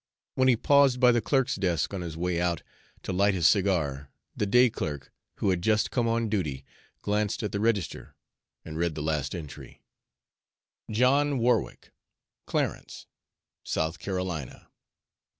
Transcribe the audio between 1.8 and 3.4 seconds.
on his way out, to light